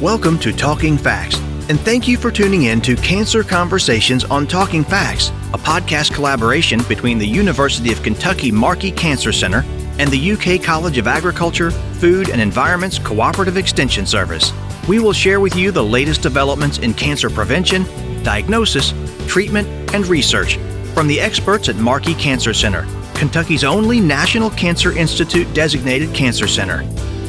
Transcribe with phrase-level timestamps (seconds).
[0.00, 1.38] Welcome to Talking Facts,
[1.68, 6.82] and thank you for tuning in to Cancer Conversations on Talking Facts, a podcast collaboration
[6.88, 9.64] between the University of Kentucky Markey Cancer Center
[10.00, 14.52] and the UK College of Agriculture, Food and Environment's Cooperative Extension Service.
[14.88, 17.84] We will share with you the latest developments in cancer prevention,
[18.24, 18.92] diagnosis,
[19.28, 20.56] treatment, and research
[20.92, 22.84] from the experts at Markey Cancer Center,
[23.14, 26.82] Kentucky's only National Cancer Institute designated cancer center.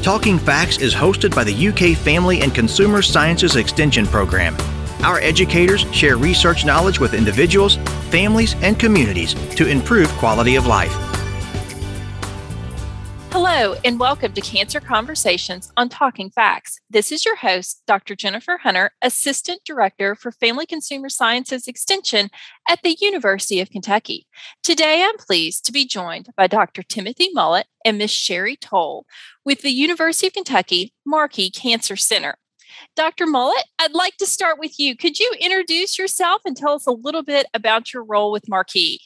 [0.05, 4.55] Talking Facts is hosted by the UK Family and Consumer Sciences Extension Program.
[5.03, 7.77] Our educators share research knowledge with individuals,
[8.11, 10.95] families, and communities to improve quality of life.
[13.37, 16.79] Hello, and welcome to Cancer Conversations on Talking Facts.
[16.89, 18.15] This is your host, Dr.
[18.15, 22.29] Jennifer Hunter, Assistant Director for Family Consumer Sciences Extension
[22.69, 24.25] at the University of Kentucky.
[24.63, 26.81] Today, I'm pleased to be joined by Dr.
[26.81, 28.11] Timothy Mullett and Ms.
[28.11, 29.05] Sherry Toll
[29.43, 32.37] with the University of Kentucky Markey Cancer Center.
[32.95, 33.25] Dr.
[33.25, 34.95] Mullett, I'd like to start with you.
[34.95, 39.01] Could you introduce yourself and tell us a little bit about your role with Markey?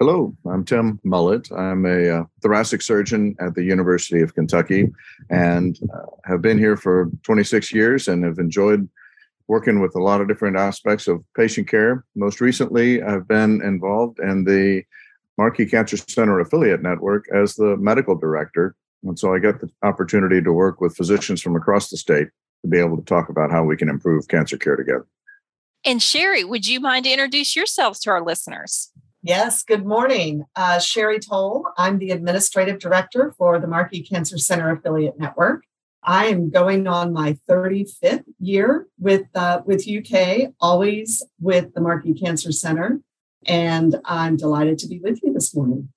[0.00, 1.52] Hello, I'm Tim Mullett.
[1.54, 4.88] I'm a uh, thoracic surgeon at the University of Kentucky
[5.28, 8.88] and uh, have been here for 26 years and have enjoyed
[9.46, 12.06] working with a lot of different aspects of patient care.
[12.16, 14.84] Most recently, I've been involved in the
[15.36, 18.74] Markey Cancer Center affiliate network as the medical director.
[19.02, 22.28] And so I get the opportunity to work with physicians from across the state
[22.62, 25.06] to be able to talk about how we can improve cancer care together.
[25.84, 28.90] And Sherry, would you mind to introduce yourselves to our listeners?
[29.22, 30.46] Yes, good morning.
[30.56, 31.66] Uh, Sherry Toll.
[31.76, 35.64] I'm the administrative director for the Markey Cancer Center Affiliate Network.
[36.02, 42.14] I am going on my 35th year with uh, with UK, always with the Markey
[42.14, 43.00] Cancer Center,
[43.44, 45.90] and I'm delighted to be with you this morning.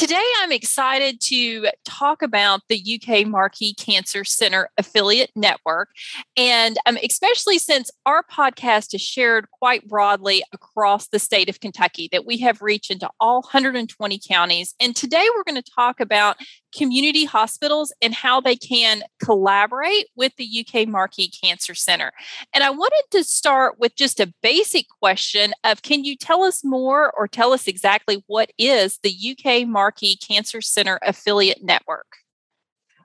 [0.00, 5.90] Today, I'm excited to talk about the UK Markey Cancer Center affiliate network.
[6.38, 12.08] And um, especially since our podcast is shared quite broadly across the state of Kentucky,
[12.12, 14.74] that we have reached into all 120 counties.
[14.80, 16.38] And today, we're going to talk about
[16.74, 22.12] community hospitals and how they can collaborate with the UK Markey Cancer Center.
[22.54, 26.64] And I wanted to start with just a basic question of can you tell us
[26.64, 32.06] more or tell us exactly what is the UK Markey Cancer Center affiliate network?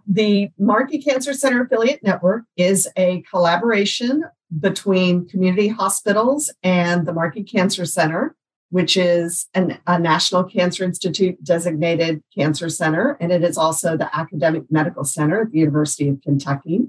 [0.08, 4.24] The Markey Cancer Center affiliate network is a collaboration
[4.60, 8.36] between community hospitals and the Markey Cancer Center
[8.72, 14.14] which is an, a National Cancer Institute designated cancer center, and it is also the
[14.14, 16.82] academic medical center at the University of Kentucky.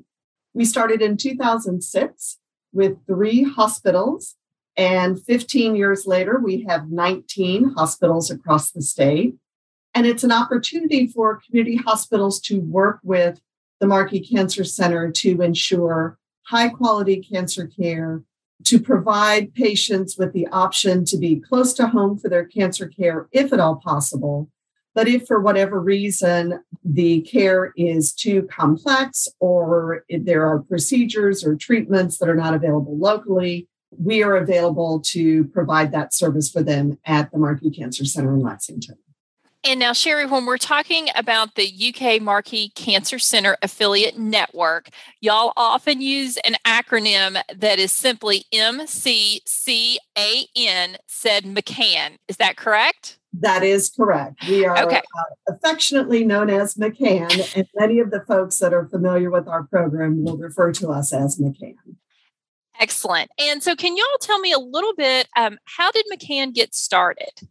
[0.54, 2.38] We started in 2006
[2.72, 4.34] with three hospitals,
[4.76, 9.36] and 15 years later, we have 19 hospitals across the state.
[9.96, 13.40] And it's an opportunity for community hospitals to work with
[13.80, 18.22] the Markey Cancer Center to ensure high quality cancer care
[18.64, 23.26] to provide patients with the option to be close to home for their cancer care,
[23.32, 24.50] if at all possible.
[24.94, 31.56] But if for whatever reason the care is too complex or there are procedures or
[31.56, 36.98] treatments that are not available locally, we are available to provide that service for them
[37.06, 38.98] at the Markey Cancer Center in Lexington.
[39.68, 44.90] And now, Sherry, when we're talking about the UK Markey Cancer Center affiliate network,
[45.20, 49.40] y'all often use an acronym that is simply MCCAN,
[51.08, 52.16] said McCann.
[52.28, 53.18] Is that correct?
[53.32, 54.46] That is correct.
[54.48, 54.98] We are okay.
[54.98, 59.64] uh, affectionately known as McCann, and many of the folks that are familiar with our
[59.64, 61.74] program will refer to us as McCann.
[62.78, 63.32] Excellent.
[63.36, 65.26] And so, can y'all tell me a little bit?
[65.36, 67.48] Um, how did McCann get started?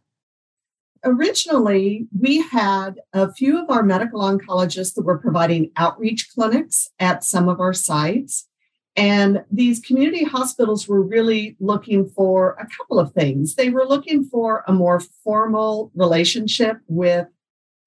[1.06, 7.24] Originally, we had a few of our medical oncologists that were providing outreach clinics at
[7.24, 8.48] some of our sites.
[8.96, 13.54] And these community hospitals were really looking for a couple of things.
[13.54, 17.26] They were looking for a more formal relationship with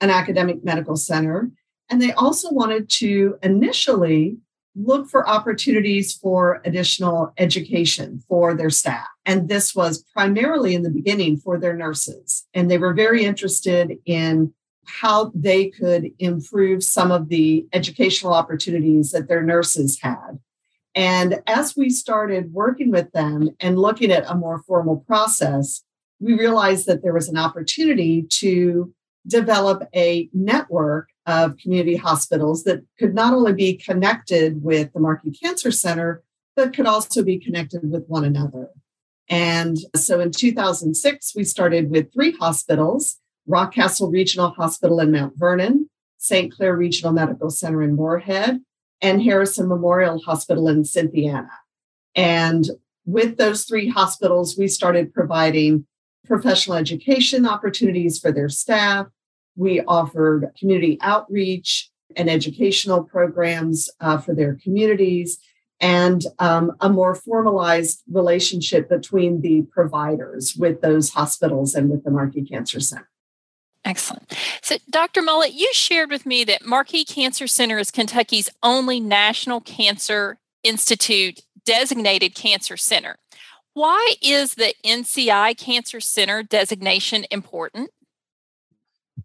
[0.01, 1.51] an academic medical center.
[1.90, 4.38] And they also wanted to initially
[4.82, 9.08] look for opportunities for additional education for their staff.
[9.26, 12.48] And this was primarily in the beginning for their nurses.
[12.54, 14.54] And they were very interested in
[14.86, 20.40] how they could improve some of the educational opportunities that their nurses had.
[20.96, 25.84] And as we started working with them and looking at a more formal process,
[26.20, 28.94] we realized that there was an opportunity to
[29.28, 35.31] develop a network of community hospitals that could not only be connected with the Markey
[35.31, 36.24] Cancer Center,
[36.56, 38.70] but could also be connected with one another.
[39.30, 43.18] And so in 2006, we started with three hospitals
[43.48, 46.54] Rockcastle Regional Hospital in Mount Vernon, St.
[46.54, 48.62] Claire Regional Medical Center in Morehead,
[49.02, 51.50] and Harrison Memorial Hospital in Cynthiana.
[52.16, 52.70] And
[53.06, 55.86] with those three hospitals, we started providing
[56.25, 59.08] professional education opportunities for their staff.
[59.60, 65.38] We offered community outreach and educational programs uh, for their communities
[65.82, 72.12] and um, a more formalized relationship between the providers with those hospitals and with the
[72.12, 73.10] Markey Cancer Center.
[73.86, 74.34] Excellent.
[74.62, 75.22] So, Dr.
[75.22, 81.42] Mullett, you shared with me that Markey Cancer Center is Kentucky's only National Cancer Institute
[81.66, 83.18] designated cancer center.
[83.74, 87.92] Why is the NCI Cancer Center designation important?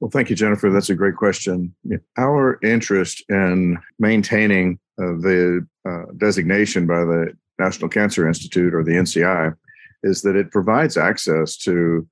[0.01, 0.71] Well, thank you, Jennifer.
[0.71, 1.75] That's a great question.
[2.17, 8.93] Our interest in maintaining uh, the uh, designation by the National Cancer Institute or the
[8.93, 9.55] NCI
[10.03, 12.07] is that it provides access to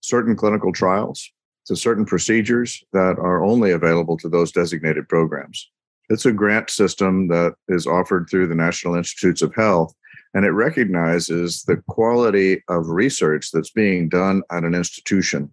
[0.00, 1.30] certain clinical trials,
[1.66, 5.70] to certain procedures that are only available to those designated programs.
[6.08, 9.94] It's a grant system that is offered through the National Institutes of Health,
[10.34, 15.52] and it recognizes the quality of research that's being done at an institution.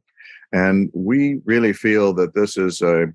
[0.52, 3.08] And we really feel that this is a,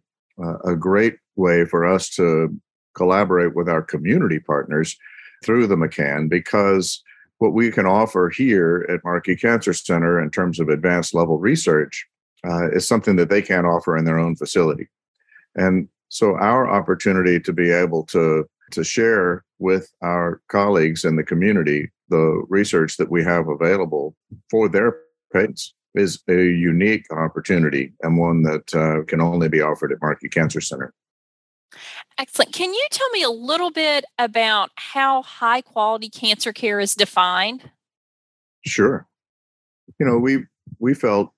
[0.64, 2.54] a great way for us to
[2.94, 4.96] collaborate with our community partners
[5.44, 7.02] through the McCann because
[7.38, 12.06] what we can offer here at Markey Cancer Center in terms of advanced level research
[12.46, 14.88] uh, is something that they can't offer in their own facility.
[15.54, 21.22] And so our opportunity to be able to to share with our colleagues in the
[21.22, 24.14] community the research that we have available
[24.50, 24.96] for their
[25.32, 30.28] patients is a unique opportunity and one that uh, can only be offered at Markey
[30.28, 30.92] Cancer Center.
[32.18, 32.52] Excellent.
[32.52, 37.70] Can you tell me a little bit about how high quality cancer care is defined?
[38.66, 39.06] Sure.
[39.98, 40.44] You know, we
[40.78, 41.32] we felt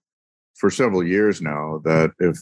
[0.54, 2.38] for several years now that if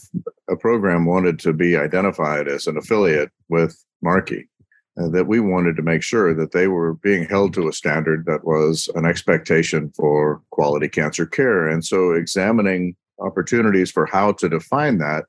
[0.49, 4.49] a program wanted to be identified as an affiliate with Markey,
[4.95, 8.45] that we wanted to make sure that they were being held to a standard that
[8.45, 11.67] was an expectation for quality cancer care.
[11.67, 15.25] And so, examining opportunities for how to define that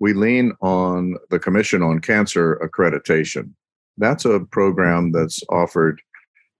[0.00, 3.50] we lean on the Commission on Cancer Accreditation.
[3.96, 6.00] That's a program that's offered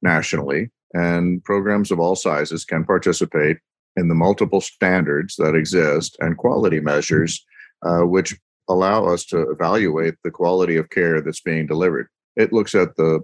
[0.02, 3.58] nationally, and programs of all sizes can participate
[3.96, 7.44] in the multiple standards that exist and quality measures,
[7.82, 8.36] uh, which
[8.68, 12.08] allow us to evaluate the quality of care that's being delivered.
[12.36, 13.20] It looks at the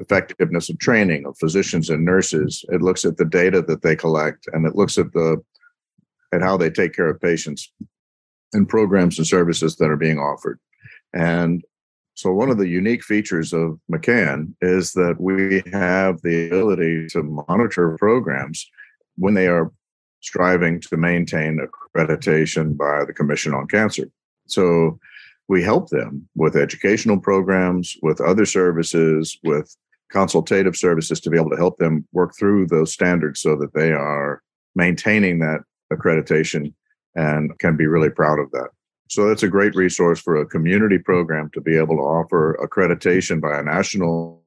[0.00, 2.64] effectiveness of training of physicians and nurses.
[2.68, 5.42] It looks at the data that they collect, and it looks at the
[6.32, 7.72] at how they take care of patients
[8.52, 10.58] and programs and services that are being offered.
[11.14, 11.62] And
[12.14, 17.22] so, one of the unique features of McCann is that we have the ability to
[17.22, 18.68] monitor programs
[19.16, 19.70] when they are
[20.20, 24.08] striving to maintain accreditation by the Commission on Cancer.
[24.46, 24.98] So,
[25.48, 29.74] we help them with educational programs, with other services, with
[30.10, 33.92] consultative services to be able to help them work through those standards so that they
[33.92, 34.42] are
[34.74, 35.60] maintaining that
[35.92, 36.72] accreditation
[37.14, 38.68] and can be really proud of that.
[39.10, 43.40] So that's a great resource for a community program to be able to offer accreditation
[43.40, 44.42] by a national,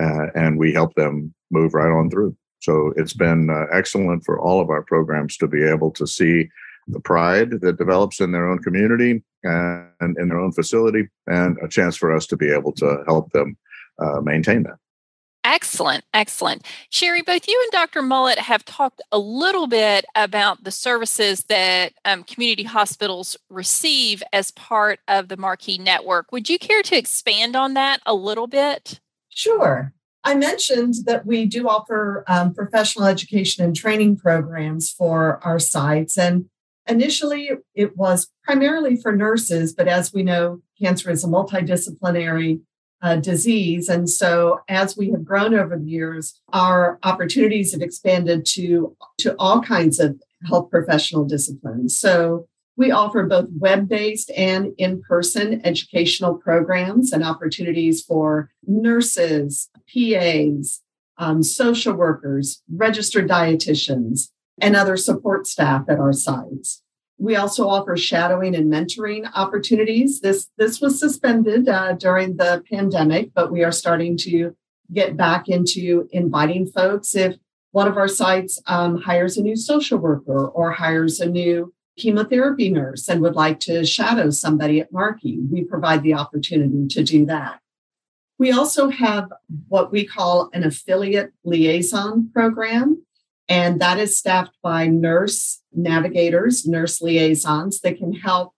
[0.00, 2.34] uh, and we help them move right on through.
[2.60, 6.48] So it's been uh, excellent for all of our programs to be able to see
[6.88, 11.68] the pride that develops in their own community and in their own facility, and a
[11.68, 13.56] chance for us to be able to help them
[13.98, 14.76] uh, maintain that.
[15.44, 16.64] Excellent, excellent.
[16.88, 18.00] Sherry, both you and Dr.
[18.00, 24.50] Mullett have talked a little bit about the services that um, community hospitals receive as
[24.52, 26.32] part of the Markey Network.
[26.32, 29.00] Would you care to expand on that a little bit?
[29.28, 29.92] Sure.
[30.24, 36.16] I mentioned that we do offer um, professional education and training programs for our sites.
[36.16, 36.46] And
[36.86, 42.60] initially, it was primarily for nurses, but as we know, cancer is a multidisciplinary
[43.02, 43.88] uh, disease.
[43.88, 49.34] And so, as we have grown over the years, our opportunities have expanded to, to
[49.38, 51.98] all kinds of health professional disciplines.
[51.98, 59.68] So, we offer both web based and in person educational programs and opportunities for nurses,
[59.92, 60.80] PAs,
[61.18, 66.82] um, social workers, registered dietitians, and other support staff at our sites.
[67.18, 70.20] We also offer shadowing and mentoring opportunities.
[70.20, 74.56] This this was suspended uh, during the pandemic, but we are starting to
[74.92, 77.14] get back into inviting folks.
[77.14, 77.36] If
[77.70, 82.68] one of our sites um, hires a new social worker or hires a new chemotherapy
[82.70, 87.24] nurse and would like to shadow somebody at Markey, we provide the opportunity to do
[87.26, 87.60] that.
[88.38, 89.32] We also have
[89.68, 93.04] what we call an affiliate liaison program.
[93.48, 98.52] And that is staffed by nurse navigators, nurse liaisons that can help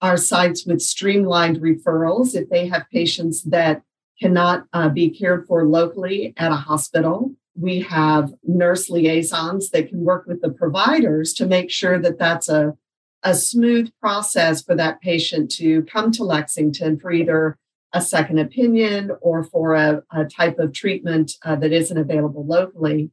[0.00, 3.82] our sites with streamlined referrals if they have patients that
[4.20, 7.32] cannot uh, be cared for locally at a hospital.
[7.54, 12.48] We have nurse liaisons that can work with the providers to make sure that that's
[12.48, 12.74] a,
[13.22, 17.58] a smooth process for that patient to come to Lexington for either
[17.92, 23.10] a second opinion or for a, a type of treatment uh, that isn't available locally.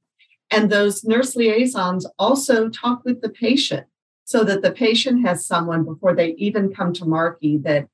[0.52, 3.88] And those nurse liaisons also talk with the patient
[4.24, 7.88] so that the patient has someone before they even come to Markey that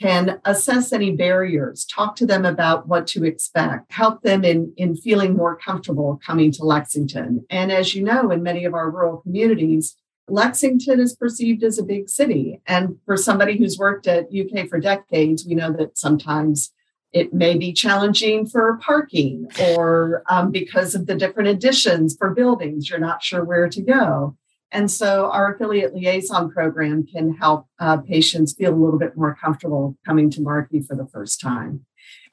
[0.00, 4.94] can assess any barriers, talk to them about what to expect, help them in, in
[4.94, 7.44] feeling more comfortable coming to Lexington.
[7.50, 9.96] And as you know, in many of our rural communities,
[10.28, 12.60] Lexington is perceived as a big city.
[12.66, 16.70] And for somebody who's worked at UK for decades, we know that sometimes
[17.12, 22.90] it may be challenging for parking or um, because of the different additions for buildings,
[22.90, 24.36] you're not sure where to go.
[24.70, 29.34] And so our affiliate liaison program can help uh, patients feel a little bit more
[29.34, 31.86] comfortable coming to Markey for the first time.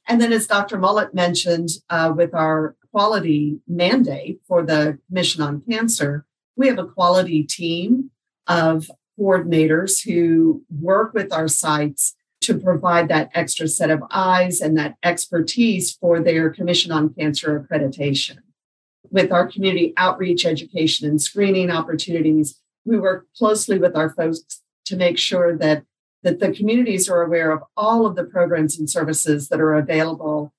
[0.08, 0.78] And then, as Dr.
[0.78, 6.86] Mullett mentioned, uh, with our quality mandate for the Commission on Cancer, we have a
[6.86, 8.12] quality team
[8.48, 12.16] of coordinators who work with our sites
[12.46, 17.60] to provide that extra set of eyes and that expertise for their Commission on Cancer
[17.60, 18.38] accreditation.
[19.12, 24.96] With our community outreach, education, and screening opportunities, we work closely with our folks to
[24.96, 25.84] make sure that,
[26.24, 30.54] that the communities are aware of all of the programs and services that are available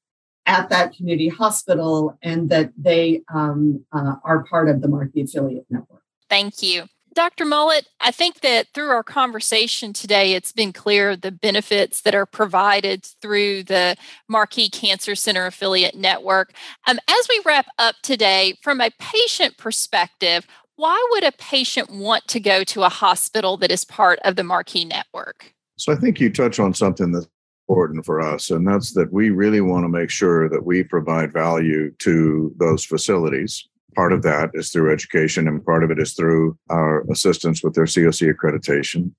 [0.47, 5.67] at that community hospital and that they um, uh, are part of the Markey Affiliate
[5.69, 6.03] Network.
[6.29, 6.85] Thank you.
[7.17, 7.47] Dr.
[7.47, 12.27] Mullett, I think that through our conversation today, it's been clear the benefits that are
[12.27, 13.97] provided through the
[14.29, 16.53] Markey Cancer Center Affiliate Network.
[16.87, 20.47] Um, as we wrap up today, from a patient perspective,
[20.77, 24.45] why would a patient want to go to a hospital that is part of the
[24.45, 25.55] Markey Network?
[25.79, 27.29] So I think you touch on something that's
[27.67, 31.33] important for us, and that's that we really want to make sure that we provide
[31.33, 33.67] value to those facilities.
[33.97, 37.75] Part of that is through education, and part of it is through our assistance with
[37.75, 39.13] their COC accreditation.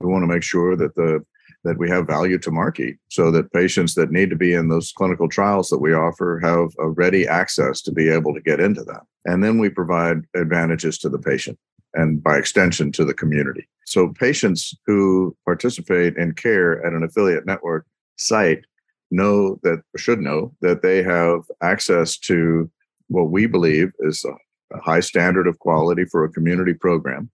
[0.00, 1.24] We want to make sure that the
[1.64, 4.92] that we have value to Markey so that patients that need to be in those
[4.92, 8.84] clinical trials that we offer have a ready access to be able to get into
[8.84, 9.02] that.
[9.24, 11.58] And then we provide advantages to the patient
[11.94, 13.68] and by extension to the community.
[13.84, 18.64] So patients who participate in care at an affiliate network site
[19.10, 22.70] know that should know that they have access to
[23.08, 27.30] what we believe is a, a high standard of quality for a community program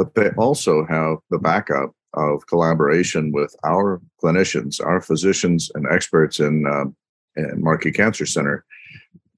[0.00, 6.40] but they also have the backup of collaboration with our clinicians, our physicians, and experts
[6.40, 6.86] in, uh,
[7.36, 8.64] in Markey Cancer Center,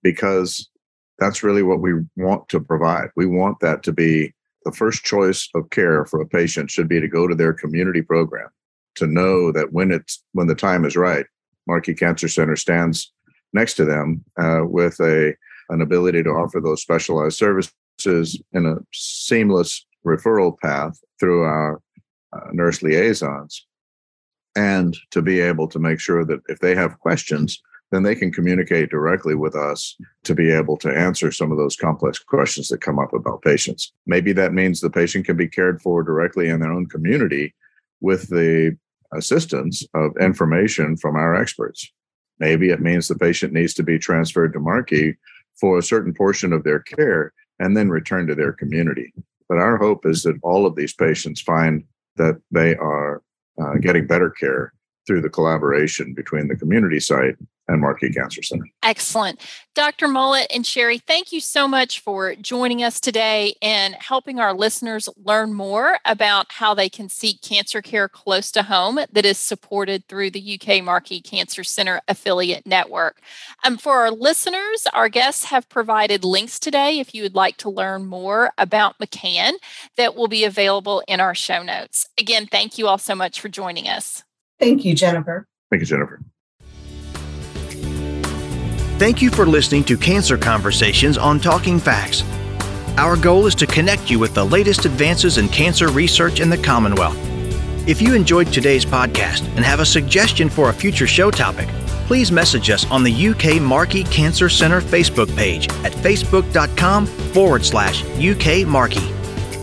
[0.04, 0.70] because
[1.18, 3.08] that's really what we want to provide.
[3.16, 4.32] We want that to be
[4.64, 8.00] the first choice of care for a patient should be to go to their community
[8.00, 8.48] program
[8.94, 11.26] to know that when it's when the time is right,
[11.66, 13.12] Markey Cancer Center stands
[13.52, 15.34] next to them uh, with a
[15.68, 17.72] an ability to offer those specialized services
[18.52, 21.80] in a seamless referral path through our
[22.32, 23.66] uh, nurse liaisons
[24.56, 28.32] and to be able to make sure that if they have questions then they can
[28.32, 32.80] communicate directly with us to be able to answer some of those complex questions that
[32.80, 33.92] come up about patients.
[34.06, 37.54] Maybe that means the patient can be cared for directly in their own community
[38.00, 38.76] with the
[39.12, 41.92] assistance of information from our experts.
[42.38, 45.18] Maybe it means the patient needs to be transferred to Markey
[45.60, 49.12] for a certain portion of their care and then return to their community.
[49.48, 51.84] But our hope is that all of these patients find
[52.16, 53.22] that they are
[53.60, 54.72] uh, getting better care
[55.06, 57.36] through the collaboration between the community site
[57.68, 58.64] and Markey Cancer Center.
[58.82, 59.40] Excellent.
[59.74, 60.06] Dr.
[60.06, 65.08] Mullett and Sherry, thank you so much for joining us today and helping our listeners
[65.16, 70.06] learn more about how they can seek cancer care close to home that is supported
[70.08, 73.20] through the UK Markey Cancer Center affiliate network.
[73.64, 77.70] Um, for our listeners, our guests have provided links today if you would like to
[77.70, 79.52] learn more about McCann
[79.96, 82.08] that will be available in our show notes.
[82.18, 84.24] Again, thank you all so much for joining us.
[84.62, 85.48] Thank you, Jennifer.
[85.70, 86.20] Thank you, Jennifer.
[89.00, 92.22] Thank you for listening to Cancer Conversations on Talking Facts.
[92.96, 96.58] Our goal is to connect you with the latest advances in cancer research in the
[96.58, 97.18] Commonwealth.
[97.88, 101.66] If you enjoyed today's podcast and have a suggestion for a future show topic,
[102.06, 108.04] please message us on the UK Markey Cancer Center Facebook page at facebook.com forward slash
[108.04, 109.12] UK Markey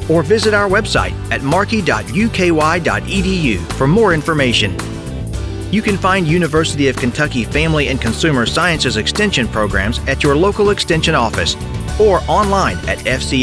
[0.10, 1.98] or visit our website at markey.uky.edu
[3.74, 4.89] for more information.
[5.72, 10.72] You can find University of Kentucky Family and Consumer Sciences Extension programs at your local
[10.72, 11.56] Extension office
[12.00, 13.36] or online at fcs.uky.edu.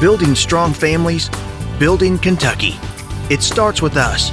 [0.00, 1.30] Building strong families,
[1.78, 2.74] Building Kentucky.
[3.30, 4.30] It starts with us